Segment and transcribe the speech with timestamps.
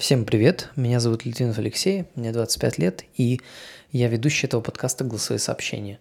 [0.00, 3.42] Всем привет, меня зовут Литвинов Алексей, мне 25 лет, и
[3.92, 5.98] я ведущий этого подкаста «Голосовые сообщения».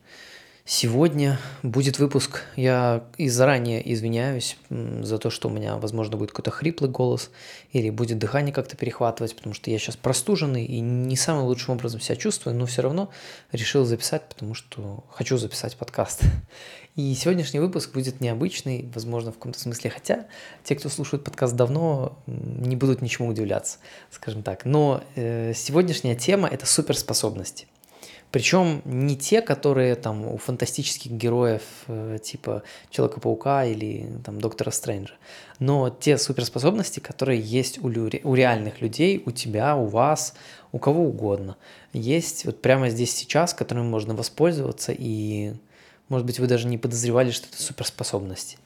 [0.64, 2.44] Сегодня будет выпуск.
[2.56, 7.30] Я и заранее извиняюсь за то, что у меня, возможно, будет какой-то хриплый голос
[7.74, 12.00] или будет дыхание как-то перехватывать, потому что я сейчас простуженный и не самым лучшим образом
[12.00, 13.10] себя чувствую, но все равно
[13.52, 16.22] решил записать, потому что хочу записать подкаст.
[17.00, 20.26] И сегодняшний выпуск будет необычный, возможно, в каком-то смысле, хотя
[20.66, 23.78] те, кто слушает подкаст давно, не будут ничему удивляться,
[24.12, 24.66] скажем так.
[24.66, 27.68] Но э, сегодняшняя тема– это суперспособности–
[28.32, 35.16] причем не те, которые там у фантастических героев э, типа Человека-паука или там Доктора Стрэнджа,
[35.58, 40.36] но те суперспособности, которые есть у, у реальных людей, у тебя, у вас,
[40.72, 41.58] у кого угодно.
[41.92, 45.54] Есть вот прямо здесь сейчас, которыми можно воспользоваться, и,
[46.10, 48.58] может быть, вы даже не подозревали, что это суперспособности.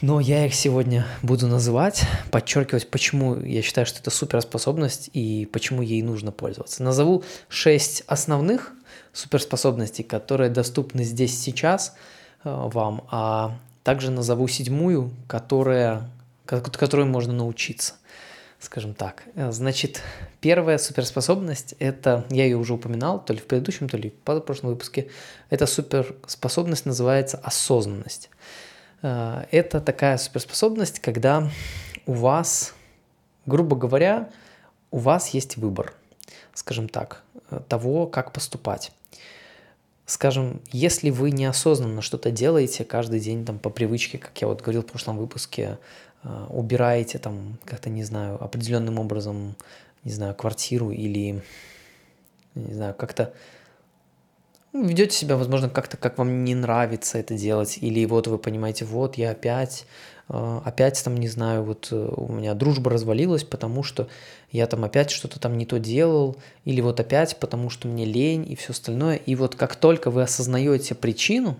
[0.00, 5.82] Но я их сегодня буду называть, подчеркивать, почему я считаю, что это суперспособность и почему
[5.82, 6.82] ей нужно пользоваться.
[6.82, 8.72] Назову шесть основных
[9.12, 11.94] суперспособностей, которые доступны здесь сейчас
[12.42, 16.10] э, вам, а также назову седьмую, которая,
[16.44, 17.94] которой можно научиться,
[18.64, 19.24] скажем так.
[19.34, 20.02] Э, значит,
[20.40, 24.70] первая суперспособность– это, я ее уже упоминал, то ли в предыдущем, то ли в прошлом
[24.70, 25.08] выпуске,
[25.50, 28.30] эта суперспособность называется осознанность.
[29.02, 31.50] Э, это такая суперспособность, когда
[32.06, 32.74] у вас,
[33.46, 34.30] грубо говоря,
[34.90, 35.94] у вас есть выбор,
[36.54, 38.92] скажем так, э, того, как поступать.
[40.06, 44.82] Скажем, если вы неосознанно что-то делаете каждый день там по привычке, как я вот говорил
[44.82, 45.78] в прошлом выпуске,
[46.48, 49.54] убираете там как-то, не знаю, определенным образом,
[50.04, 51.42] не знаю, квартиру или,
[52.54, 53.32] не знаю, как-то
[54.74, 58.84] ну, ведете себя, возможно, как-то, как вам не нравится это делать, или вот вы понимаете,
[58.84, 59.86] вот я опять,
[60.28, 64.08] э, опять там, не знаю, вот э, у меня дружба развалилась, потому что
[64.50, 68.50] я там опять что-то там не то делал, или вот опять потому что мне лень
[68.50, 69.14] и все остальное.
[69.14, 71.56] И вот как только вы осознаете причину,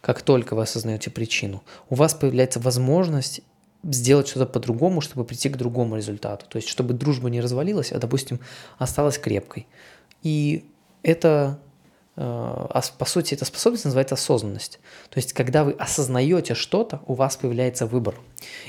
[0.00, 3.42] как только вы осознаете причину, у вас появляется возможность
[3.82, 6.46] сделать что-то по-другому, чтобы прийти к другому результату.
[6.46, 8.40] То есть, чтобы дружба не развалилась, а, допустим,
[8.78, 9.66] осталась крепкой.
[10.22, 10.64] И
[11.02, 11.58] это
[12.16, 12.66] Э,
[12.98, 14.78] по сути, эта способность называется осознанность.
[15.08, 18.20] То есть, когда вы осознаете что-то, у вас появляется выбор.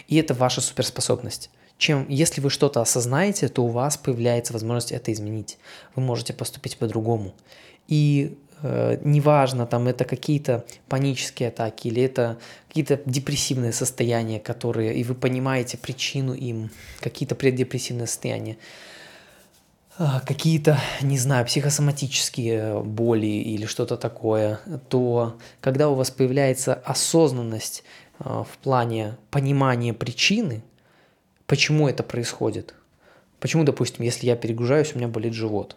[0.07, 1.50] И это ваша суперспособность.
[1.77, 5.57] Чем, если вы что-то осознаете, то у вас появляется возможность это изменить.
[5.95, 7.33] Вы можете поступить по-другому.
[7.88, 15.16] И неважно, там это какие-то панические атаки или это какие-то депрессивные состояния, которые, и вы
[15.16, 16.69] понимаете причину им,
[17.00, 18.57] какие-то преддепрессивные состояния,
[19.97, 27.83] а, какие-то, не знаю, психосоматические боли или что-то такое, то когда у вас появляется осознанность
[28.17, 30.63] а, в плане понимания причины,
[31.45, 32.73] почему это происходит,
[33.39, 35.75] почему, допустим, если я перегружаюсь, у меня болит живот,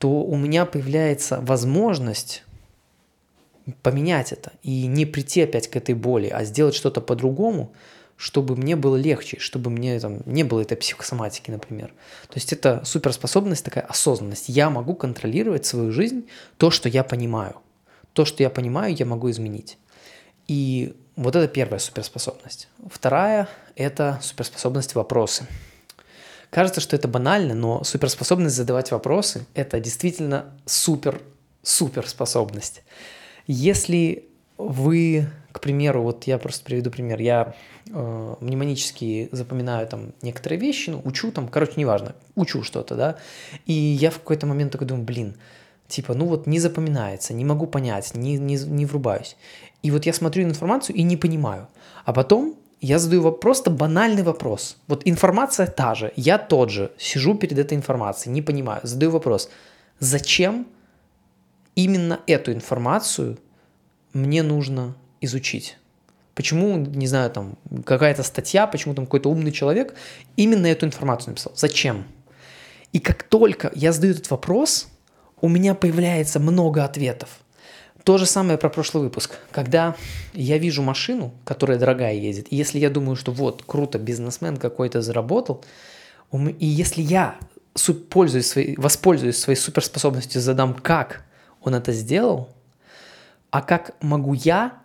[0.00, 2.42] то у меня появляется возможность
[3.82, 7.72] поменять это и не прийти опять к этой боли, а сделать что-то по-другому–
[8.20, 11.88] чтобы мне было легче, чтобы мне там не было этой психосоматики, например.
[12.28, 14.50] То есть это суперспособность, такая осознанность.
[14.50, 16.28] Я могу контролировать свою жизнь,
[16.58, 17.56] то, что я понимаю.
[18.12, 19.78] То, что я понимаю, я могу изменить.
[20.48, 22.68] И вот это первая суперспособность.
[22.90, 25.46] Вторая– это суперспособность вопросы.
[26.50, 32.82] Кажется, что это банально, но суперспособность задавать вопросы– это действительно супер-суперспособность.
[33.46, 34.24] Если
[34.58, 37.54] вы, к примеру, вот я просто приведу пример, я
[37.88, 43.16] э, мнемонически запоминаю там некоторые вещи, ну, учу там, короче, неважно, учу что-то, да,
[43.66, 45.36] и я в какой-то момент такой думаю, блин,
[45.86, 49.36] типа, ну вот не запоминается, не могу понять, не, не, не врубаюсь.
[49.82, 51.68] И вот я смотрю информацию и не понимаю.
[52.04, 54.76] А потом я задаю просто банальный вопрос.
[54.88, 59.50] Вот информация та же, я тот же, сижу перед этой информацией, не понимаю, задаю вопрос,
[59.98, 60.66] зачем
[61.74, 63.38] именно эту информацию
[64.12, 65.76] мне нужно изучить?
[66.34, 69.94] Почему, не знаю, там какая-то статья, почему там какой-то умный человек
[70.36, 71.52] именно эту информацию написал?
[71.54, 72.04] Зачем?
[72.92, 74.88] И как только я задаю этот вопрос,
[75.40, 77.28] у меня появляется много ответов.
[78.04, 79.38] То же самое про прошлый выпуск.
[79.50, 79.96] Когда
[80.32, 85.02] я вижу машину, которая дорогая едет, и если я думаю, что вот, круто, бизнесмен какой-то
[85.02, 85.64] заработал,
[86.32, 87.38] и если я
[88.08, 91.24] пользуюсь своей, воспользуюсь своей суперспособностью, задам, как
[91.62, 92.48] он это сделал,
[93.50, 94.78] а как могу я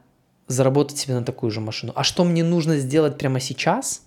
[0.47, 4.03] заработать себе на такую же машину, а что мне нужно сделать прямо сейчас,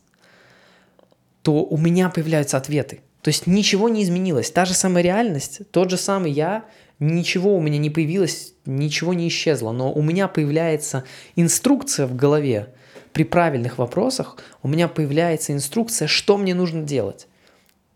[1.43, 3.01] то у меня появляются ответы.
[3.23, 4.51] То есть ничего не изменилось.
[4.51, 6.65] Та же самая реальность, тот же самый я,
[6.99, 11.05] ничего у меня не появилось, ничего не исчезло, но у меня появляется
[11.37, 12.75] инструкция в голове.
[13.13, 17.27] При правильных вопросах у меня появляется инструкция, что мне нужно делать.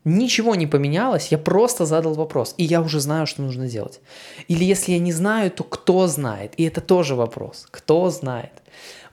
[0.05, 4.01] Ничего не поменялось, я просто задал вопрос, и я уже знаю, что нужно делать.
[4.49, 6.55] Или если я не знаю, то кто знает?
[6.57, 7.69] И это тоже вопрос.
[7.71, 8.51] Кто знает?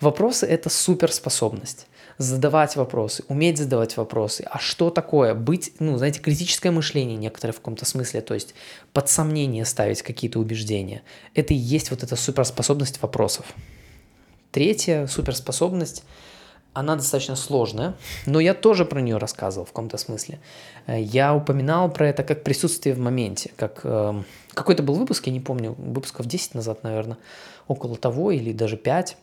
[0.02, 1.86] Вопросы– это суперспособность.
[2.20, 4.46] Задавать вопросы, уметь задавать вопросы.
[4.52, 5.34] А что такое?
[5.34, 8.54] Быть, ну, знаете, критическое мышление некоторое в каком-то смысле, то есть
[8.94, 11.02] под сомнение ставить какие-то убеждения.
[11.34, 13.46] Это и есть вот эта суперспособность вопросов.
[14.52, 16.04] Третья суперспособность–
[16.74, 17.96] она достаточно сложная,
[18.26, 20.40] но я тоже про нее рассказывал в каком-то смысле.
[20.86, 24.24] Э, я упоминал про это как присутствие в моменте, как э,
[24.54, 27.18] какой-то был выпуск, я не помню, выпусков 10 назад, наверное,
[27.68, 29.18] около того или даже 5,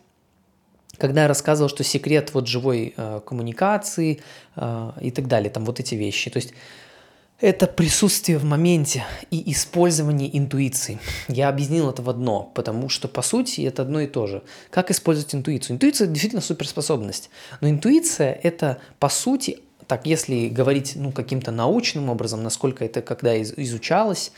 [0.97, 4.21] когда я рассказывал, что секрет вот живой э, коммуникации
[4.55, 6.29] э, и так далее, там вот эти вещи.
[6.29, 6.53] То есть
[7.39, 10.99] это присутствие в моменте и использование интуиции.
[11.27, 14.41] Я объяснил это в одно, потому что, по сути, это одно и то же.
[14.71, 15.75] Как использовать интуицию?
[15.75, 17.29] Интуиция действительно суперспособность.
[17.61, 23.39] Но интуиция– это, по сути, так если говорить ну, каким-то научным образом, насколько это когда
[23.39, 24.31] изучалось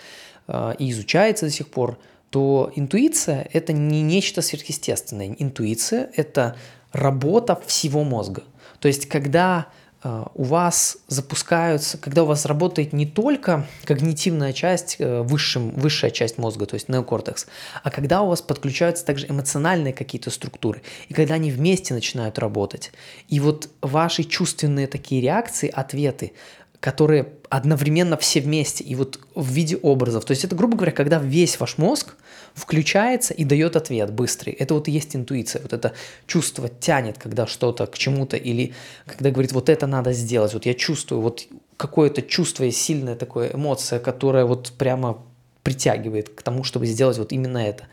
[0.48, 1.98] э, и изучается до сих пор,
[2.30, 5.36] то интуиция– это не нечто сверхъестественное.
[5.40, 6.56] Интуиция– это
[6.92, 8.44] работа всего мозга.
[8.80, 9.68] То есть, когда
[10.02, 16.12] Э, у вас запускаются, когда у вас работает не только когнитивная часть, э, высшим, высшая
[16.12, 17.48] часть мозга, то есть неокортекс,
[17.84, 22.92] а когда у вас подключаются также эмоциональные какие-то структуры, и когда они вместе начинают работать.
[23.28, 26.32] И вот ваши чувственные такие реакции, ответы,
[26.80, 30.24] которые одновременно все вместе и вот в виде образов.
[30.26, 32.16] То есть это, грубо говоря, когда весь ваш мозг
[32.54, 34.54] включается и дает ответ быстрый.
[34.54, 35.94] Это вот и есть интуиция, вот это
[36.26, 38.74] чувство тянет, когда что-то к чему-то или
[39.06, 40.54] когда говорит, вот это надо сделать.
[40.54, 45.22] Вот я чувствую, вот какое-то чувство и сильная такая эмоция, которая вот прямо
[45.64, 47.88] притягивает к тому, чтобы сделать вот именно это.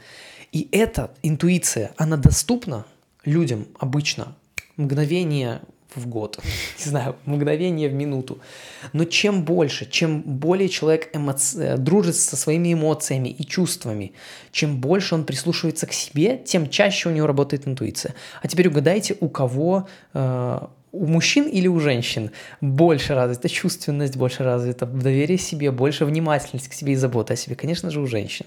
[0.52, 2.86] И эта интуиция, она доступна
[3.24, 4.36] людям обычно
[4.76, 5.60] мгновение
[5.96, 6.38] в год,
[6.84, 8.38] не знаю, мгновение в минуту.
[8.92, 11.58] Но чем больше, чем более человек эмоци...
[11.58, 14.12] Э, дружит со своими эмоциями и чувствами,
[14.52, 18.14] чем больше он прислушивается к себе, тем чаще у него работает интуиция.
[18.42, 20.58] А теперь угадайте, у кого э,
[20.92, 26.72] у мужчин или у женщин больше развита чувственность, больше развита доверие себе, больше внимательность к
[26.72, 27.54] себе и забота о себе?
[27.54, 28.46] Конечно же, у женщин.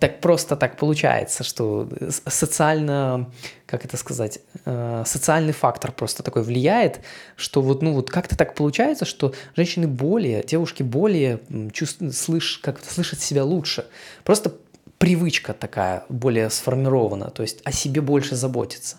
[0.00, 1.88] Так просто так получается, что
[2.26, 3.30] социально,
[3.66, 7.00] как это сказать, э, социальный фактор просто такой влияет,
[7.36, 11.40] что вот, ну вот как-то так получается, что женщины более, девушки более
[11.72, 13.86] чувств, слыш, как слышат себя лучше.
[14.24, 14.52] Просто
[14.98, 18.98] привычка такая более сформирована, то есть о себе больше заботиться.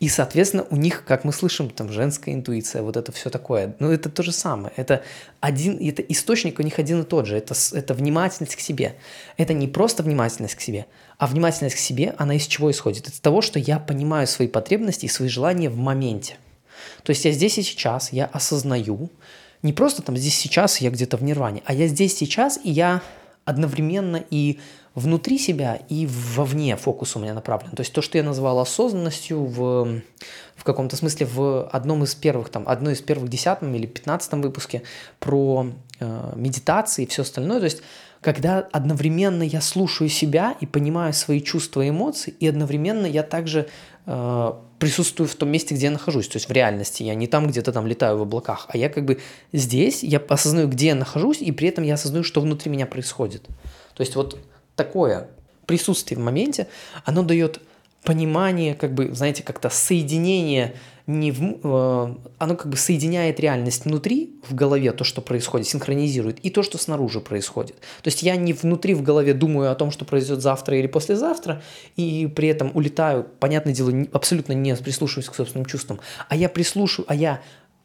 [0.00, 3.76] И, соответственно, у них, как мы слышим, там женская интуиция, вот это все такое.
[3.78, 4.72] Ну, это то же самое.
[4.76, 5.02] Это
[5.40, 7.36] один, это источник у них один и тот же.
[7.36, 8.96] Это, это внимательность к себе.
[9.36, 10.86] Это не просто внимательность к себе,
[11.18, 13.08] а внимательность к себе, она из чего исходит?
[13.08, 16.36] Из того, что я понимаю свои потребности и свои желания в моменте.
[17.04, 19.10] То есть я здесь и сейчас, я осознаю,
[19.62, 23.02] не просто там здесь сейчас я где-то в нирване, а я здесь сейчас, и я
[23.44, 24.58] одновременно и
[24.94, 27.70] внутри себя и вовне фокус у меня направлен.
[27.70, 30.00] То есть то, что я назвал осознанностью в,
[30.54, 34.82] в каком-то смысле в одном из первых, там, одной из первых десятом или пятнадцатом выпуске
[35.18, 35.66] про
[35.98, 37.58] э, медитации и все остальное.
[37.60, 37.82] То есть
[38.20, 43.68] когда одновременно я слушаю себя и понимаю свои чувства и эмоции, и одновременно я также
[44.06, 47.02] э, присутствую в том месте, где я нахожусь, то есть в реальности.
[47.02, 49.20] Я не там где-то там летаю в облаках, а я как бы
[49.52, 53.42] здесь, я осознаю, где я нахожусь, и при этом я осознаю, что внутри меня происходит.
[53.94, 54.38] То есть вот
[54.76, 55.28] такое
[55.66, 56.68] присутствие в моменте,
[57.04, 57.60] оно дает
[58.04, 60.74] понимание, как бы, знаете, как-то соединение,
[61.06, 66.38] не в, э, оно как бы соединяет реальность внутри, в голове, то, что происходит, синхронизирует,
[66.40, 67.76] и то, что снаружи происходит.
[68.02, 71.62] То есть я не внутри в голове думаю о том, что произойдет завтра или послезавтра,
[71.96, 77.06] и при этом улетаю, понятное дело, абсолютно не прислушиваюсь к собственным чувствам, а я прислушиваю,
[77.08, 77.40] а я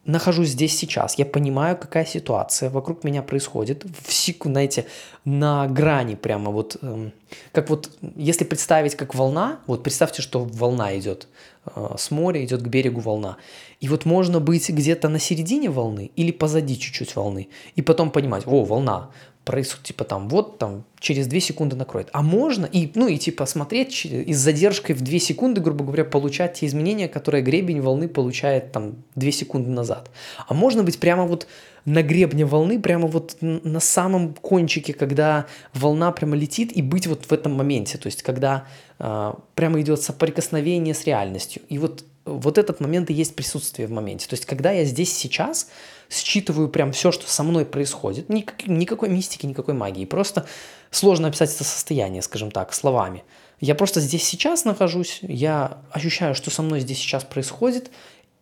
[0.07, 4.85] нахожусь здесь сейчас, я понимаю, какая ситуация вокруг меня происходит, в секунду, знаете,
[5.25, 7.11] на грани прямо вот, эм,
[7.51, 11.27] как вот, если представить как волна, вот представьте, что волна идет
[11.75, 13.37] э, с моря, идет к берегу волна,
[13.81, 18.47] и вот можно быть где-то на середине волны или позади чуть-чуть волны, и потом понимать,
[18.47, 19.11] о, волна,
[19.48, 22.10] происходит, типа там, вот там через 2 секунды накроет.
[22.12, 26.04] А можно, и, ну и типа смотреть и с задержкой в 2 секунды, грубо говоря,
[26.04, 30.12] получать те изменения, которые гребень волны получает там 2 секунды назад.
[30.48, 31.48] А можно быть прямо вот
[31.86, 37.25] на гребне волны, прямо вот на самом кончике, когда волна прямо летит, и быть вот
[37.25, 38.66] в этом моменте, то есть когда
[39.00, 41.62] э, прямо идет соприкосновение с реальностью.
[41.70, 44.27] И вот, вот этот момент и есть присутствие в моменте.
[44.27, 45.70] То есть когда я здесь сейчас,
[46.09, 48.29] считываю прям все, что со мной происходит.
[48.29, 50.05] Ник- никакой мистики, никакой магии.
[50.05, 50.45] Просто
[50.91, 53.23] сложно описать это состояние, скажем так, словами.
[53.59, 57.89] Я просто здесь сейчас нахожусь, я ощущаю, что со мной здесь сейчас происходит,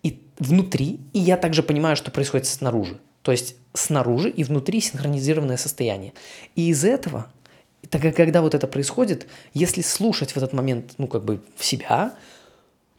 [0.03, 2.99] и внутри, и я также понимаю, что происходит снаружи.
[3.21, 6.13] То есть снаружи и внутри синхронизированное состояние.
[6.55, 7.31] И из этого,
[7.89, 11.65] так как когда вот это происходит, если слушать в этот момент, ну, как бы в
[11.65, 12.13] себя,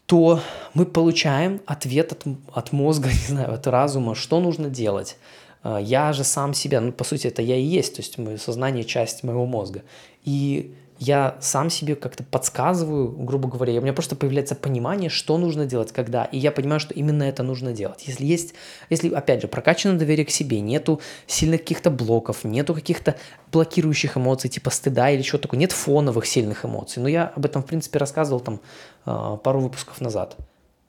[0.07, 0.41] то
[0.73, 5.17] мы получаем ответ от, от мозга, не знаю, от разума, что нужно делать.
[5.63, 8.39] А, я же сам себя, ну, по сути, это я и есть, то есть мое
[8.39, 9.83] сознание– часть моего мозга.
[10.25, 15.67] И я сам себе как-то подсказываю, грубо говоря, у меня просто появляется понимание, что нужно
[15.67, 18.05] делать, когда, и я понимаю, что именно это нужно делать.
[18.07, 18.55] Если есть,
[18.88, 23.17] если, опять же, прокачано доверие к себе, нету сильных каких-то блоков, нету каких-то
[23.53, 27.03] блокирующих эмоций, типа стыда или чего такого, нет фоновых сильных эмоций.
[27.03, 28.61] Но я об этом, в принципе, рассказывал там
[29.05, 30.37] а, пару выпусков назад.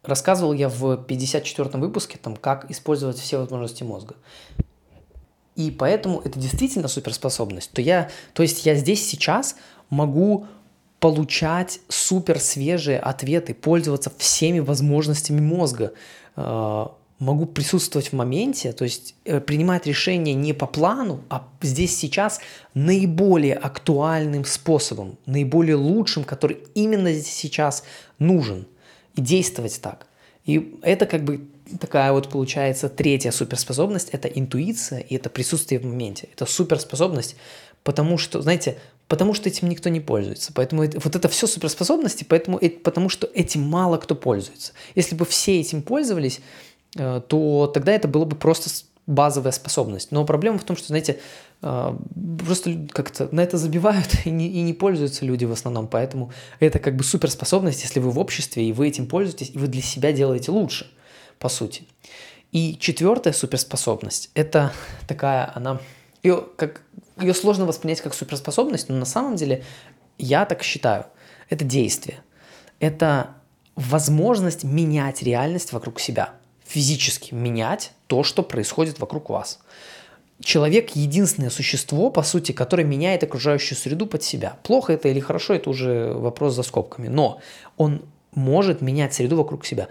[0.03, 4.15] Рассказывал я в 54-м выпуске, там, как использовать все возможности мозга
[5.57, 9.55] и поэтому это действительно суперспособность, то я, то есть я здесь сейчас
[9.89, 10.47] могу
[10.99, 15.93] получать супер свежие ответы, пользоваться всеми возможностями мозга,
[16.35, 21.97] а, могу присутствовать в моменте, то есть э, принимать решения не по плану, а здесь
[21.97, 22.39] сейчас
[22.75, 27.83] наиболее актуальным способом, наиболее лучшим, который именно здесь сейчас
[28.19, 28.67] нужен,
[29.15, 30.05] и действовать так.
[30.45, 31.47] И это как бы
[31.79, 36.29] такая вот получается третья суперспособность– это интуиция и это присутствие в моменте.
[36.33, 37.35] Это суперспособность,
[37.83, 38.77] потому что, знаете,
[39.07, 40.51] потому что этим никто не пользуется.
[40.53, 44.73] Поэтому это, вот это все суперспособности, поэтому, потому что этим мало кто пользуется.
[44.95, 46.41] Если бы все этим пользовались,
[46.95, 48.69] э, то тогда это было бы просто
[49.05, 50.11] базовая способность.
[50.11, 51.19] Но проблема в том, что, знаете,
[51.61, 51.97] э,
[52.45, 55.87] просто как-то на это забивают и не, и не пользуются люди в основном.
[55.87, 59.67] Поэтому это как бы суперспособность, если вы в обществе, и вы этим пользуетесь, и вы
[59.67, 60.91] для себя делаете лучше,
[61.39, 61.83] по сути.
[62.51, 64.73] И четвертая суперспособность– это
[65.07, 65.79] такая, она
[66.23, 66.81] ее, как,
[67.19, 69.63] ее сложно воспринять как суперспособность, но на самом деле
[70.17, 71.05] я так считаю.
[71.49, 72.21] Это действие.
[72.79, 73.35] Это
[73.75, 76.33] возможность менять реальность вокруг себя.
[76.65, 79.59] Физически менять то, что происходит вокруг вас.
[80.43, 84.57] Человек– единственное существо, по сути, которое меняет окружающую среду под себя.
[84.63, 87.07] Плохо это или хорошо, это уже вопрос за скобками.
[87.07, 87.41] Но
[87.75, 89.87] он может менять среду вокруг себя.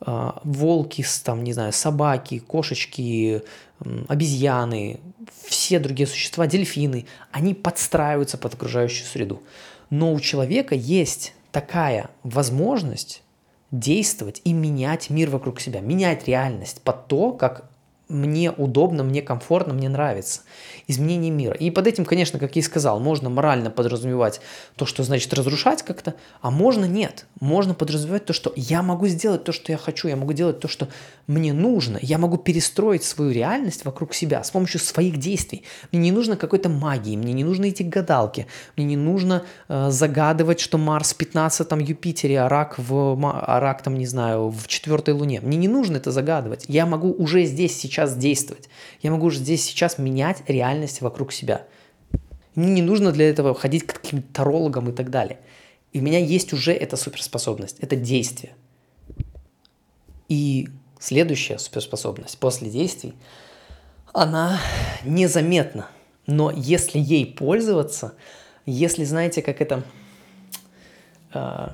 [0.00, 3.42] А, волки, там, не знаю, собаки, кошечки,
[4.08, 5.00] обезьяны,
[5.46, 9.42] все другие существа, дельфины, они подстраиваются под окружающую среду.
[9.90, 13.22] Но у человека есть такая возможность
[13.70, 17.70] действовать и менять мир вокруг себя, менять реальность под то, как
[18.08, 20.40] мне удобно, мне комфортно, мне нравится.
[20.86, 21.54] Изменение мира.
[21.54, 24.40] И под этим, конечно, как я и сказал, можно морально подразумевать
[24.76, 27.26] то, что значит разрушать как-то, а можно нет.
[27.40, 30.68] Можно подразумевать то, что я могу сделать то, что я хочу, я могу делать то,
[30.68, 30.88] что
[31.26, 35.64] мне нужно, я могу перестроить свою реальность вокруг себя с помощью своих действий.
[35.92, 38.46] Мне не нужно какой-то магии, мне не нужно идти к гадалке,
[38.76, 43.82] мне не нужно э, загадывать, что Марс в 15 Юпитере, а рак, в, а рак
[43.82, 45.40] там, не знаю, в четвертой Луне.
[45.42, 46.64] Мне не нужно это загадывать.
[46.68, 48.68] Я могу уже здесь, сейчас сейчас действовать.
[49.02, 51.66] Я могу уже здесь сейчас менять реальность вокруг себя.
[52.54, 55.40] Мне не нужно для этого ходить к каким-то тарологам и так далее.
[55.92, 58.54] И у меня есть уже эта суперспособность, это действие.
[60.28, 60.68] И
[61.00, 63.14] следующая суперспособность после действий,
[64.12, 64.60] она
[65.04, 65.88] незаметна.
[66.26, 68.14] Но если ей пользоваться,
[68.64, 69.82] если знаете, как это...
[71.34, 71.70] Э,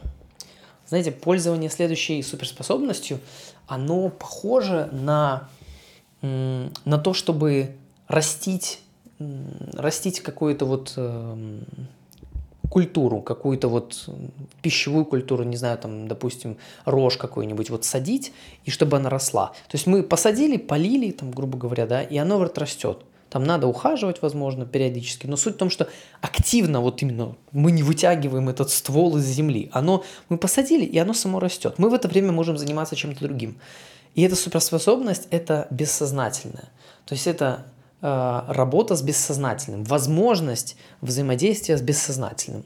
[0.86, 3.20] знаете, пользование следующей суперспособностью,
[3.66, 5.48] оно похоже на
[6.24, 7.76] на то, чтобы
[8.08, 8.80] растить,
[9.18, 11.64] растить какую-то вот эм,
[12.70, 14.08] культуру, какую-то вот
[14.62, 18.32] пищевую культуру, не знаю, там, допустим, рожь какой-нибудь вот садить,
[18.64, 19.48] и чтобы она росла.
[19.68, 23.04] То есть мы посадили, полили, там, грубо говоря, да, и оно вот растет.
[23.28, 25.26] Там надо ухаживать, возможно, периодически.
[25.26, 25.88] Но суть в том, что
[26.20, 29.70] активно вот именно мы не вытягиваем этот ствол из земли.
[29.72, 31.74] Оно, мы посадили, и оно само растет.
[31.78, 33.56] Мы в это время можем заниматься чем-то другим.
[34.14, 36.68] И эта суперспособность– это бессознательная.
[37.04, 37.66] То есть это
[38.00, 42.64] э, работа с бессознательным, возможность взаимодействия с бессознательным.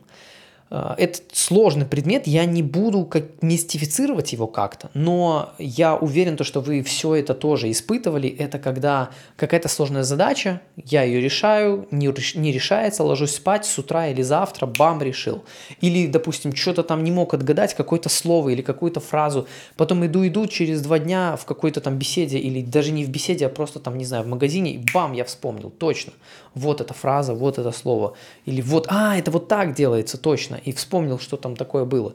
[0.71, 6.45] Э, этот сложный предмет, я не буду как мистифицировать его как-то, но я уверен, то,
[6.45, 8.29] что вы все это тоже испытывали.
[8.29, 14.09] Это когда какая-то сложная задача, я ее решаю, не, не решается, ложусь спать с утра
[14.09, 15.45] или завтра, бам, решил.
[15.81, 19.47] Или, допустим, что-то там не мог отгадать, какое-то слово или какую-то фразу.
[19.77, 23.49] Потом иду-иду через два дня в какой-то там беседе, или даже не в беседе, а
[23.49, 26.13] просто там, не знаю, в магазине, и бам, я вспомнил, точно.
[26.55, 28.15] Вот эта фраза, вот это слово.
[28.45, 32.15] Или вот, а, это вот так делается, точно и вспомнил, что там такое было.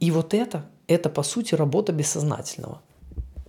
[0.00, 2.80] И вот это, это по сути работа бессознательного.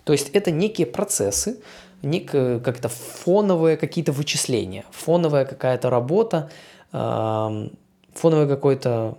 [0.04, 1.60] То есть это некие процессы,
[2.02, 6.50] некое как-то фоновые какие-то вычисления, фоновая какая-то работа,
[6.92, 7.68] э,
[8.14, 9.18] фоновое какое-то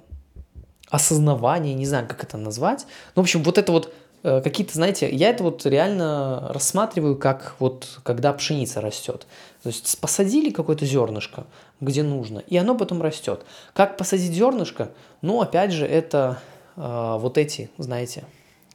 [0.89, 2.85] осознавание, не знаю, как это назвать.
[3.15, 7.55] Ну, в общем, вот это вот э, какие-то, знаете, я это вот реально рассматриваю, как
[7.59, 9.25] вот когда пшеница растет.
[9.63, 11.45] То есть посадили какое-то зернышко,
[11.81, 13.45] где нужно, и оно потом растет.
[13.73, 14.91] Как посадить зернышко?
[15.21, 16.39] Ну, опять же, это
[16.75, 18.23] э, вот эти, знаете,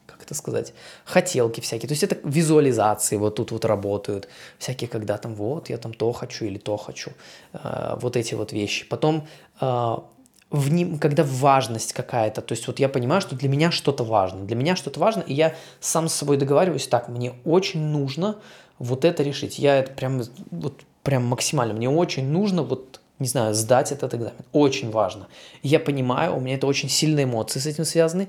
[0.07, 1.89] как это сказать, хотелки всякие.
[1.89, 4.29] То есть это визуализации вот тут вот работают.
[4.59, 7.13] Всякие, когда там вот, я там то хочу или то хочу.
[7.53, 8.87] Э, вот эти вот вещи.
[8.87, 9.27] Потом
[9.61, 9.97] э,
[10.51, 14.45] в ним, когда важность какая-то, то есть вот я понимаю, что для меня что-то важно,
[14.45, 18.37] для меня что-то важно, и я сам с собой договариваюсь, так, мне очень нужно
[18.79, 23.55] вот это решить, я это прям, вот прям максимально, мне очень нужно вот, не знаю,
[23.55, 25.29] сдать этот экзамен, очень важно.
[25.63, 28.29] я понимаю, у меня это очень сильные эмоции с этим связаны,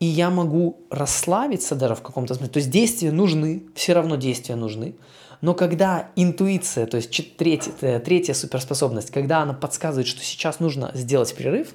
[0.00, 4.56] и я могу расслабиться даже в каком-то смысле, то есть действия нужны, все равно действия
[4.56, 4.94] нужны,
[5.40, 10.90] но когда интуиция, то есть третья, э, третья суперспособность, когда она подсказывает, что сейчас нужно
[10.94, 11.74] сделать перерыв,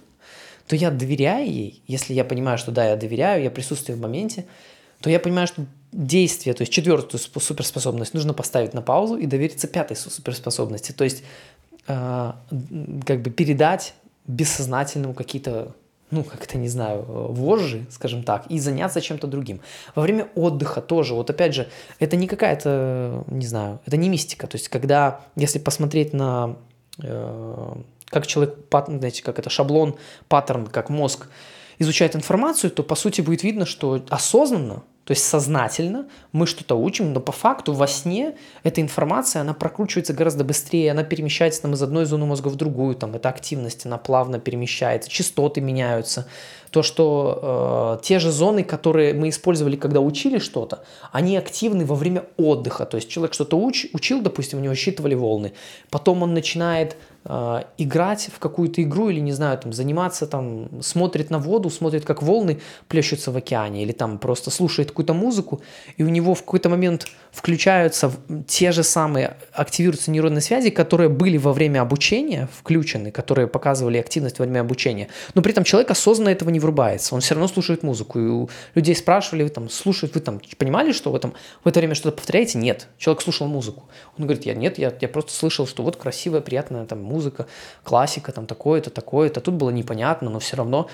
[0.67, 4.45] то я доверяю ей, если я понимаю, что да, я доверяю, я присутствую в моменте,
[5.01, 9.67] то я понимаю, что действие, то есть четвертую суперспособность нужно поставить на паузу и довериться
[9.67, 11.23] пятой суперспособности, то есть
[11.87, 12.33] э,
[13.05, 13.93] как бы передать
[14.27, 15.73] бессознательному какие-то
[16.11, 19.61] ну, как-то, не знаю, вожжи, скажем так, и заняться чем-то другим.
[19.93, 21.67] Во время отдыха тоже, вот опять же,
[21.99, 24.47] это не какая-то, не знаю, это не мистика.
[24.47, 26.55] То есть, когда, если посмотреть на,
[27.01, 27.75] э,
[28.07, 31.27] как человек, знаете, как это, шаблон, паттерн, как мозг
[31.79, 37.13] изучает информацию, то, по сути, будет видно, что осознанно то есть сознательно мы что-то учим,
[37.13, 41.81] но по факту во сне эта информация, она прокручивается гораздо быстрее, она перемещается там, из
[41.81, 46.27] одной зоны мозга в другую, там, эта активность, она плавно перемещается, частоты меняются.
[46.69, 51.95] То, что э, те же зоны, которые мы использовали, когда учили что-то, они активны во
[51.95, 52.85] время отдыха.
[52.85, 55.53] То есть человек что-то уч, учил, допустим, у него считывали волны,
[55.89, 56.95] потом он начинает
[57.25, 62.05] э, играть в какую-то игру или, не знаю, там, заниматься, там, смотрит на воду, смотрит,
[62.05, 65.61] как волны плещутся в океане, или там просто слушает какую-то музыку,
[65.97, 68.11] и у него в какой-то момент включаются
[68.47, 74.39] те же самые, активируются нейронные связи, которые были во время обучения включены, которые показывали активность
[74.39, 77.83] во время обучения, но при этом человек осознанно этого не врубается, он все равно слушает
[77.83, 81.67] музыку, и у людей спрашивали, вы там, слушают, вы там понимали, что в, этом, в
[81.67, 82.57] это время что-то повторяете?
[82.57, 83.83] Нет, человек слушал музыку.
[84.17, 87.47] Он говорит, я нет, я, я просто слышал, что вот красивая, приятная там музыка,
[87.83, 90.87] классика, там такое-то, такое-то, тут было непонятно, но все равно.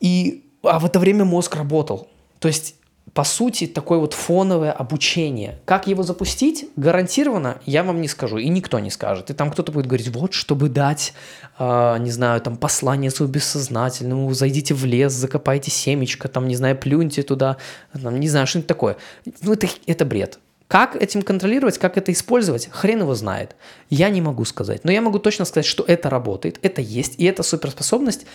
[0.00, 2.08] И, а в это время мозг работал.
[2.38, 2.76] То есть
[3.12, 5.60] по сути, такое вот фоновое обучение.
[5.66, 9.30] Как его запустить, гарантированно, я вам не скажу, и никто не скажет.
[9.30, 11.12] И там кто-то будет говорить, вот, чтобы дать,
[11.58, 16.76] э, не знаю, там, послание своему бессознательному, зайдите в лес, закопайте семечко, там, не знаю,
[16.76, 17.58] плюньте туда,
[17.92, 18.96] там, не знаю, что-нибудь такое.
[19.42, 20.40] Ну, это, это бред.
[20.68, 23.54] Как этим контролировать, как это использовать, хрен его знает.
[23.90, 24.84] Я не могу сказать.
[24.84, 28.26] Но я могу точно сказать, что это работает, это есть, и это суперспособность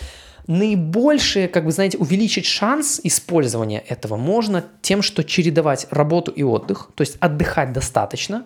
[0.48, 6.90] наибольшее, как бы, знаете, увеличить шанс использования этого можно тем, что чередовать работу и отдых,
[6.96, 8.46] то есть отдыхать достаточно,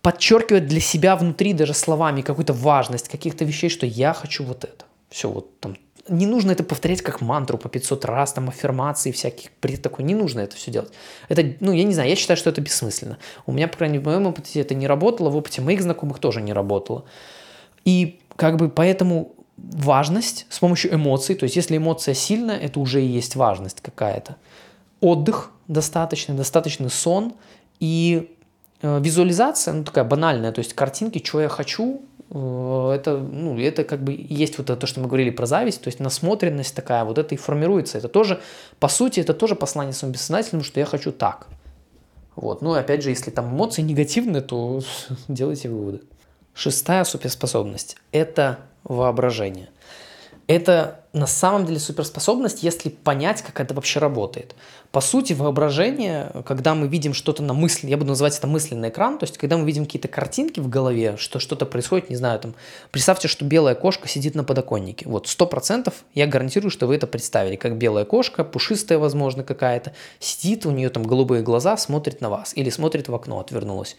[0.00, 4.84] подчеркивать для себя внутри даже словами какую-то важность каких-то вещей, что я хочу вот это.
[5.10, 5.76] Все, вот там
[6.08, 10.14] не нужно это повторять как мантру по 500 раз, там аффирмации всяких, бред такой, не
[10.14, 10.92] нужно это все делать.
[11.28, 13.18] Это, ну, я не знаю, я считаю, что это бессмысленно.
[13.46, 16.18] У меня, по крайней мере, в моем опыте это не работало, в опыте моих знакомых
[16.18, 17.04] тоже не работало.
[17.84, 23.02] И как бы поэтому важность с помощью эмоций, то есть если эмоция сильная, это уже
[23.02, 24.36] и есть важность какая-то.
[25.00, 27.34] Отдых достаточный, достаточный сон
[27.78, 28.34] и
[28.82, 32.02] э, визуализация, ну такая банальная, то есть картинки, что я хочу,
[32.34, 35.88] это, ну, это как бы есть вот это, то, что мы говорили про зависть, то
[35.88, 37.98] есть насмотренность такая, вот это и формируется.
[37.98, 38.40] Это тоже,
[38.78, 41.46] по сути, это тоже послание своему бессознательному, что я хочу так.
[42.34, 42.62] Вот.
[42.62, 44.80] Ну опять же, если там эмоции негативные, то
[45.28, 46.00] делайте выводы.
[46.54, 49.68] Шестая суперспособность– это воображение.
[50.52, 54.54] Это на самом деле суперспособность, если понять, как это вообще работает.
[54.90, 59.16] По сути, воображение, когда мы видим что-то на мысли, я буду называть это мысленный экран,
[59.16, 62.54] то есть когда мы видим какие-то картинки в голове, что что-то происходит, не знаю, там,
[62.90, 65.08] представьте, что белая кошка сидит на подоконнике.
[65.08, 69.94] Вот, сто процентов я гарантирую, что вы это представили, как белая кошка, пушистая, возможно, какая-то,
[70.18, 73.96] сидит, у нее там голубые глаза, смотрит на вас или смотрит в окно, отвернулась.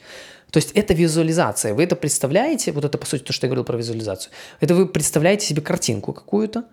[0.54, 1.74] То есть это визуализация.
[1.74, 4.32] Вы это представляете, вот это по сути то, что я говорил про визуализацию.
[4.60, 6.66] Это вы представляете себе картинку какую-то,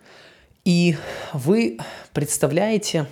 [0.66, 0.98] и
[1.32, 1.78] вы
[2.12, 3.06] представляете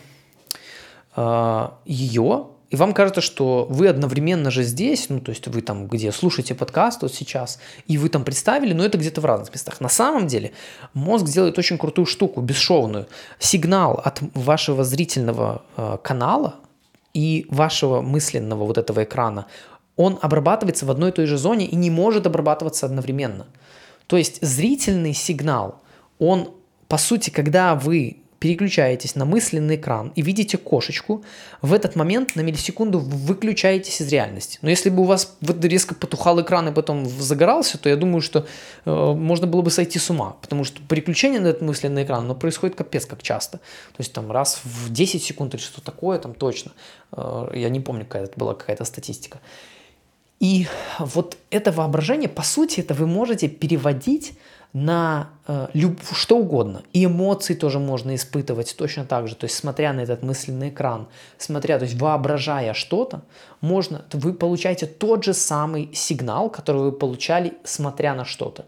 [1.16, 5.88] э, ее, и вам кажется, что вы одновременно же здесь, ну, то есть вы там,
[5.88, 9.80] где слушаете подкаст вот сейчас, и вы там представили, но это где-то в разных местах.
[9.80, 10.52] На самом деле
[10.92, 13.06] мозг делает очень крутую штуку, бесшовную.
[13.38, 16.56] Сигнал от вашего зрительного э, канала
[17.14, 19.46] и вашего мысленного вот этого экрана
[19.98, 23.46] он обрабатывается в одной и той же зоне и не может обрабатываться одновременно.
[24.06, 25.82] То есть зрительный сигнал,
[26.18, 26.54] он,
[26.86, 31.24] по сути, когда вы переключаетесь на мысленный экран и видите кошечку,
[31.62, 34.60] в этот момент на миллисекунду вы выключаетесь из реальности.
[34.62, 38.46] Но если бы у вас резко потухал экран и потом загорался, то я думаю, что
[38.84, 42.36] э, можно было бы сойти с ума, потому что переключение на этот мысленный экран, оно
[42.36, 43.58] происходит капец как часто.
[43.58, 46.70] То есть там раз в 10 секунд или что такое, там точно.
[47.10, 49.40] Э, я не помню, какая это была какая-то статистика.
[50.40, 50.66] И
[50.98, 54.34] вот это воображение, по сути, это вы можете переводить
[54.72, 56.82] на э, люб, что угодно.
[56.92, 59.34] И эмоции тоже можно испытывать точно так же.
[59.34, 63.22] То есть, смотря на этот мысленный экран, смотря, то есть, воображая что-то,
[63.60, 68.66] можно, вы получаете тот же самый сигнал, который вы получали, смотря на что-то.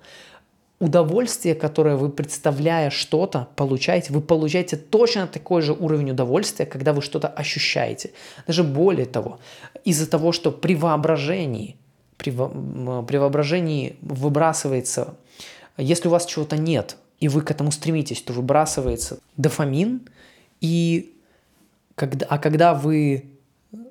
[0.80, 7.02] Удовольствие, которое вы, представляя что-то, получаете, вы получаете точно такой же уровень удовольствия, когда вы
[7.02, 8.12] что-то ощущаете.
[8.46, 9.38] Даже более того,
[9.84, 11.76] из-за того, что при воображении,
[12.16, 15.16] при, при воображении выбрасывается
[15.80, 20.02] если у вас чего-то нет, и вы к этому стремитесь, то выбрасывается дофамин,
[20.60, 21.14] и
[21.94, 23.30] когда, а когда вы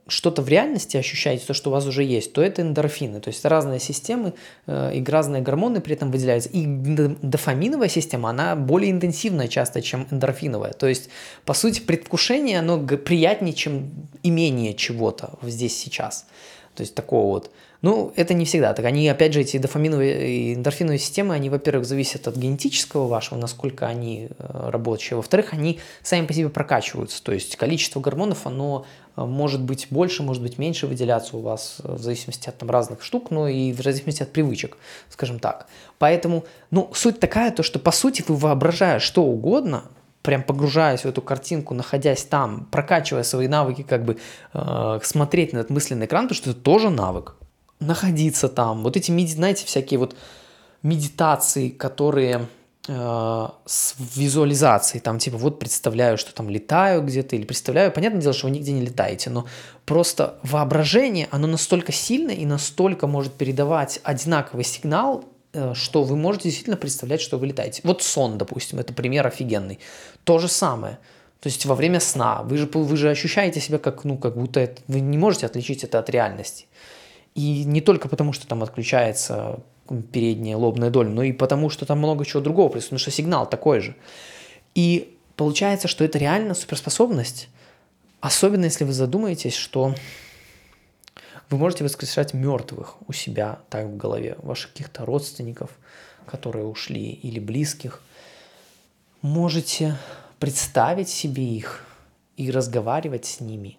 [0.10, 3.19] что-то в реальности ощущаете, то, что у вас уже есть, то это эндорфины.
[3.22, 4.34] То есть разные системы
[4.67, 6.50] э, и разные гормоны при этом выделяются.
[6.50, 10.74] И дофаминовая система, она более интенсивная часто, чем эндорфиновая.
[10.74, 11.10] То есть,
[11.45, 13.91] по сути, предвкушение, оно приятнее, чем
[14.24, 16.26] имение чего-то здесь сейчас.
[16.76, 17.52] То есть такого вот.
[17.82, 18.86] Ну, это не всегда так.
[18.86, 23.88] Они, опять же, эти дофаминовые и эндорфиновые системы, они, во-первых, зависят от генетического вашего, насколько
[23.88, 25.15] они э, рабочие.
[25.15, 27.24] Во-вторых, они сами по себе прокачиваются.
[27.24, 31.78] То есть количество гормонов, оно э, может быть больше, может быть меньше выделяться у вас
[31.82, 34.78] э, в зависимости от там, разных штук, но и в зависимости от привычек,
[35.10, 35.68] скажем так.
[36.00, 39.86] Поэтому, ну, суть такая, то, что по сути вы воображая что угодно,
[40.22, 44.18] прям погружаясь в эту картинку, находясь там, прокачивая свои навыки, как бы
[44.54, 47.36] э, смотреть на этот мысленный экран, потому что это тоже навык.
[47.80, 50.15] Находиться там, вот эти, знаете, всякие вот
[50.84, 52.48] медитации, которые
[52.88, 58.34] э, с визуализацией, там типа вот представляю, что там летаю где-то, или представляю, понятное дело,
[58.34, 59.46] что вы нигде не летаете, но
[59.86, 66.46] просто воображение, оно настолько сильное и настолько может передавать одинаковый сигнал Э, что вы можете
[66.46, 67.82] действительно представлять, что вы летаете.
[67.84, 69.80] Вот сон, допустим, это пример офигенный.
[70.24, 71.00] То же самое.
[71.39, 74.60] То есть во время сна вы же, вы же ощущаете себя как, ну, как будто
[74.60, 76.68] это, вы не можете отличить это от реальности.
[77.39, 79.62] И не только потому, что там отключается
[80.12, 83.49] передняя лобная доля, но и потому, что там много чего другого происходит, потому что сигнал
[83.49, 83.95] такой же.
[84.75, 87.47] И получается, что это реально суперспособность,
[88.19, 89.95] особенно если вы задумаетесь, что
[91.49, 95.69] вы можете воскрешать мертвых у себя так в голове, ваших каких-то родственников,
[96.25, 98.02] которые ушли, или близких.
[99.21, 99.97] Можете
[100.39, 101.86] представить себе их
[102.36, 103.78] и разговаривать с ними.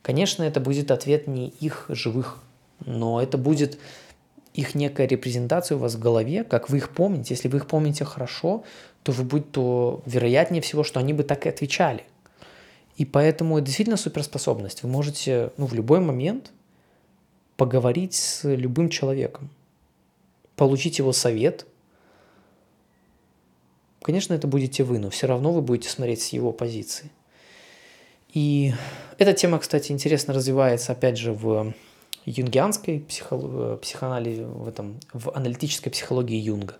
[0.00, 2.38] Конечно, это будет ответ не их живых,
[2.80, 3.78] но это будет
[4.54, 7.34] их некая репрезентация у вас в голове, как вы их помните.
[7.34, 8.64] Если вы их помните хорошо,
[9.02, 12.04] то вы будь то вероятнее всего, что они бы так и отвечали.
[12.96, 14.84] И поэтому это действительно суперспособность.
[14.84, 16.52] Вы можете ну, в любой момент
[17.56, 19.50] поговорить с любым человеком,
[20.54, 21.66] получить его совет.
[24.02, 27.10] Конечно, это будете вы, но все равно вы будете смотреть с его позиции.
[28.32, 28.72] И
[29.18, 31.72] эта тема, кстати, интересно развивается, опять же, в
[32.24, 36.76] юнгианской психо- психоанализе, в, этом, в аналитической психологии Юнга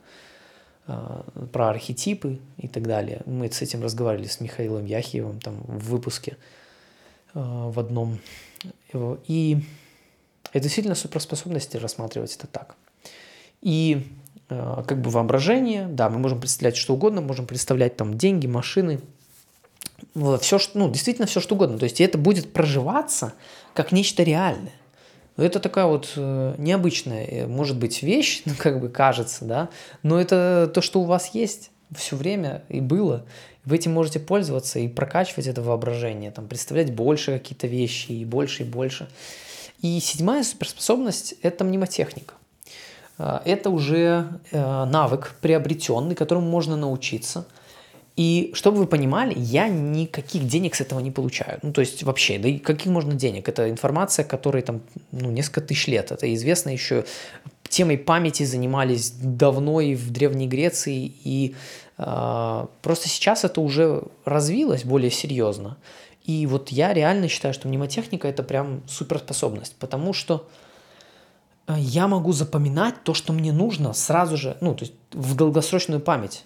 [0.87, 3.23] а, про архетипы и так далее.
[3.27, 6.37] Мы с этим разговаривали с Михаилом Яхиевым там в выпуске
[7.35, 8.19] а, в одном.
[9.27, 9.59] И
[10.53, 12.77] это действительно суперспособности рассматривать это так.
[13.61, 14.07] И
[14.49, 19.01] э, как бы воображение, да, мы можем представлять что угодно, можем представлять там деньги, машины,
[20.41, 21.79] все, ну, действительно все что угодно.
[21.79, 23.35] То есть это будет проживаться
[23.75, 24.73] как нечто реальное.
[25.37, 29.69] Это такая вот э, необычная, э, может быть, вещь, ну, как бы кажется, да,
[30.03, 33.25] но это то, что у вас есть все время и было.
[33.65, 38.63] Вы этим можете пользоваться и прокачивать это воображение, там, представлять больше какие-то вещи и больше
[38.63, 39.09] и больше.
[39.81, 42.35] И седьмая суперспособность– это мнемотехника.
[43.19, 47.47] А, это уже э, навык приобретенный, которому можно научиться.
[48.17, 51.59] И чтобы вы понимали, я никаких денег с этого не получаю.
[51.63, 53.49] Ну, то есть вообще, да и каких можно денег?
[53.49, 56.13] Это информация, которой там ну, несколько тысяч лет.
[56.13, 57.05] Это известно еще
[57.69, 61.57] темой памяти занимались давно и в Древней Греции, и
[61.99, 65.77] э, просто сейчас это уже развилось более серьезно.
[66.23, 70.49] И вот я реально считаю, что мнемотехника это прям суперспособность, потому что
[71.67, 76.01] э, я могу запоминать то, что мне нужно сразу же, ну, то есть в долгосрочную
[76.01, 76.45] память.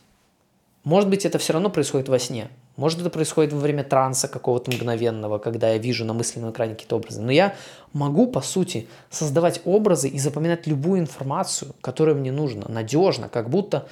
[0.84, 2.48] Может быть, это все равно происходит во сне.
[2.76, 6.96] Может, это происходит во время транса какого-то мгновенного, когда я вижу на мысленном экране какие-то
[6.96, 7.20] образы.
[7.20, 7.54] Но я
[7.92, 13.88] могу, по сути, создавать образы и запоминать любую информацию, которая мне нужна, надежно, как будто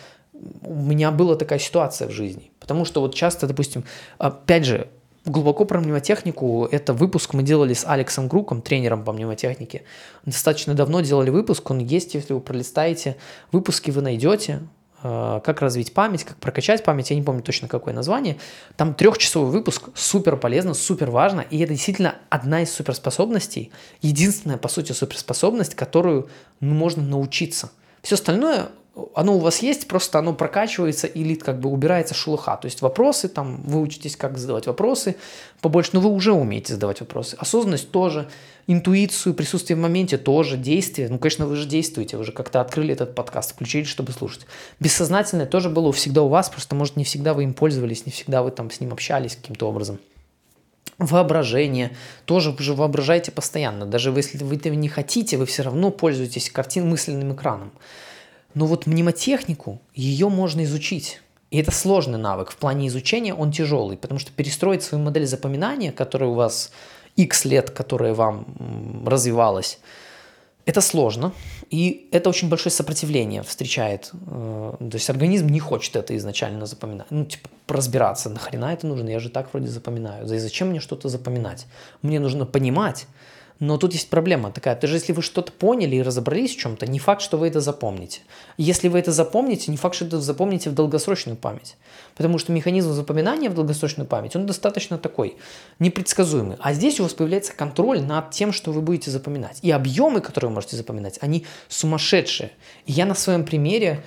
[0.62, 2.50] у меня была такая ситуация в жизни.
[2.60, 3.84] Потому что вот часто, допустим,
[4.18, 4.88] опять же,
[5.24, 9.82] глубоко про мнемотехнику, это выпуск мы делали с Алексом Груком, тренером по мнемотехнике.
[10.24, 13.16] Достаточно давно делали выпуск, он есть, если вы пролистаете.
[13.52, 14.60] Выпуски вы найдете,
[15.02, 18.38] как развить память, как прокачать память, я не помню точно какое название.
[18.76, 24.68] Там трехчасовой выпуск, супер полезно, супер важно, и это действительно одна из суперспособностей, единственная, по
[24.68, 26.28] сути, суперспособность, которую
[26.60, 27.70] ну, можно научиться.
[28.02, 28.68] Все остальное
[29.14, 32.56] оно у вас есть, просто оно прокачивается или как бы убирается шелуха.
[32.56, 35.16] То есть вопросы, там, вы учитесь, как задавать вопросы
[35.60, 37.36] побольше, но вы уже умеете задавать вопросы.
[37.38, 38.28] Осознанность тоже,
[38.66, 41.10] интуицию, присутствие в моменте тоже, действие.
[41.10, 44.46] Ну, конечно, вы же действуете, вы же как-то открыли этот подкаст, включили, чтобы слушать.
[44.80, 48.42] Бессознательное тоже было всегда у вас, просто, может, не всегда вы им пользовались, не всегда
[48.42, 49.98] вы там с ним общались каким-то образом.
[50.96, 51.94] Воображение.
[52.24, 53.84] Тоже вы же воображаете постоянно.
[53.84, 57.72] Даже если вы этого не хотите, вы все равно пользуетесь картин мысленным экраном.
[58.56, 61.20] Но вот мнемотехнику, ее можно изучить.
[61.50, 62.50] И это сложный навык.
[62.50, 66.72] В плане изучения он тяжелый, потому что перестроить свою модель запоминания, которая у вас
[67.16, 69.78] X лет, которая вам развивалась,
[70.64, 71.32] это сложно,
[71.68, 74.10] и это очень большое сопротивление встречает.
[74.26, 77.06] Э, то есть организм не хочет это изначально запоминать.
[77.10, 80.26] Ну, типа, разбираться, нахрена это нужно, я же так вроде запоминаю.
[80.26, 81.66] Да и зачем мне что-то запоминать?
[82.00, 83.06] Мне нужно понимать,
[83.58, 84.78] но тут есть проблема такая.
[84.78, 88.20] Даже если вы что-то поняли и разобрались в чем-то, не факт, что вы это запомните.
[88.58, 91.76] Если вы это запомните, не факт, что это запомните в долгосрочную память.
[92.16, 95.36] Потому что механизм запоминания в долгосрочную память, он достаточно такой
[95.78, 96.56] непредсказуемый.
[96.60, 99.58] А здесь у вас появляется контроль над тем, что вы будете запоминать.
[99.62, 102.50] И объемы, которые вы можете запоминать, они сумасшедшие.
[102.84, 104.04] И я на своем примере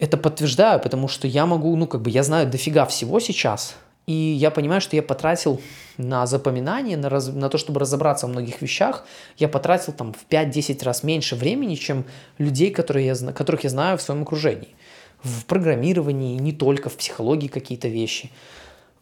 [0.00, 3.76] это подтверждаю, потому что я могу, ну как бы я знаю дофига всего сейчас–
[4.08, 5.60] и я понимаю, что я потратил
[5.98, 9.04] на запоминание, на, раз, на то, чтобы разобраться в многих вещах,
[9.36, 12.06] я потратил там в 5-10 раз меньше времени, чем
[12.38, 14.74] людей, которые я, которых я знаю в своем окружении.
[15.22, 18.30] В программировании, не только в психологии какие-то вещи.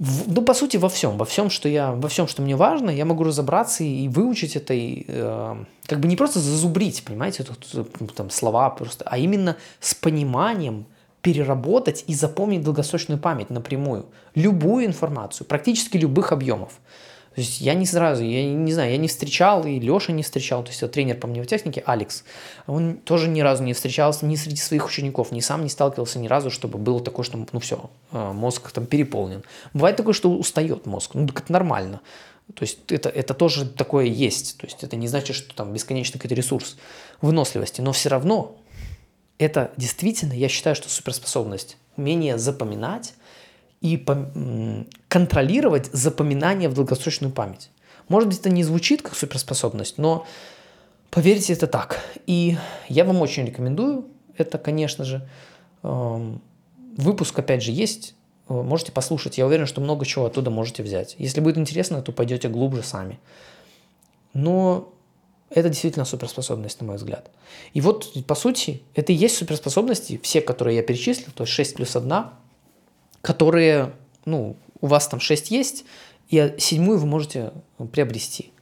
[0.00, 2.90] В, ну, по сути, во всем, во всем, что я, во всем, что мне важно,
[2.90, 8.12] я могу разобраться и, выучить это, и э, как бы не просто зазубрить, понимаете, тут,
[8.16, 10.84] там слова просто, а именно с пониманием,
[11.26, 14.06] переработать и запомнить долгосрочную память напрямую.
[14.36, 16.78] Любую информацию, практически любых объемов.
[17.34, 20.62] То есть я не сразу, я не знаю, я не встречал, и Леша не встречал,
[20.62, 22.22] то есть это тренер по мнемотехнике Алекс,
[22.68, 26.28] он тоже ни разу не встречался ни среди своих учеников, ни сам не сталкивался ни
[26.28, 29.42] разу, чтобы было такое, что, ну все, э, мозг там переполнен.
[29.74, 32.02] Бывает такое, что устает мозг, ну так это нормально.
[32.54, 34.58] То есть это, это тоже такое есть.
[34.58, 36.76] То есть это не значит, что там бесконечный какой-то ресурс
[37.20, 38.54] выносливости, но все равно
[39.38, 41.76] это действительно, я считаю, что суперспособность.
[41.96, 43.14] Умение запоминать
[43.80, 44.02] и
[45.08, 47.70] контролировать запоминание в долгосрочную память.
[48.08, 50.26] Может быть, это не звучит как суперспособность, но
[51.10, 52.00] поверьте, это так.
[52.26, 52.56] И
[52.88, 55.26] я вам очень рекомендую это, конечно же.
[55.82, 56.42] Эм,
[56.96, 58.14] выпуск, опять же, есть.
[58.48, 59.38] Э, можете послушать.
[59.38, 61.16] Я уверен, что много чего оттуда можете взять.
[61.18, 63.18] Если будет интересно, то пойдете глубже сами.
[64.34, 64.92] Но
[65.56, 67.30] это действительно суперспособность, на мой взгляд.
[67.72, 71.76] И вот, по сути, это и есть суперспособности, все, которые я перечислил, то есть 6
[71.76, 72.26] плюс 1,
[73.22, 73.94] которые,
[74.26, 75.86] ну, у вас там 6 есть,
[76.28, 77.52] и седьмую вы можете
[77.90, 78.52] приобрести.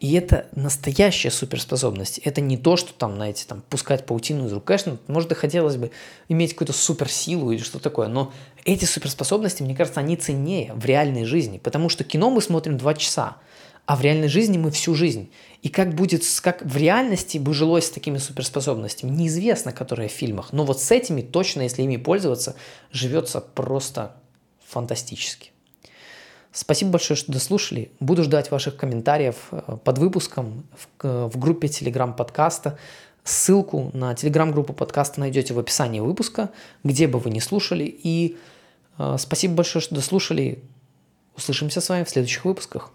[0.00, 2.16] И это настоящая суперспособность.
[2.24, 4.64] Это не то, что там, знаете, там, пускать паутину из рук.
[4.64, 5.90] Конечно, может, и хотелось бы
[6.30, 8.32] иметь какую-то суперсилу или что такое, но
[8.64, 12.94] эти суперспособности, мне кажется, они ценнее в реальной жизни, потому что кино мы смотрим два
[12.94, 13.36] часа,
[13.90, 15.32] а в реальной жизни мы всю жизнь.
[15.62, 20.52] И как будет, как в реальности бы жилось с такими суперспособностями, неизвестно, которые в фильмах.
[20.52, 22.54] Но вот с этими точно, если ими пользоваться,
[22.92, 24.14] живется просто
[24.64, 25.50] фантастически.
[26.52, 27.90] Спасибо большое, что дослушали.
[27.98, 30.62] Буду ждать ваших комментариев э, под выпуском
[31.00, 32.78] в, в группе Telegram подкаста.
[33.24, 36.50] Ссылку на телеграм-группу подкаста найдете в описании выпуска,
[36.84, 37.92] где бы вы ни слушали.
[38.04, 38.38] И
[38.98, 40.62] э, спасибо большое, что дослушали.
[41.36, 42.92] Услышимся с вами в следующих выпусках.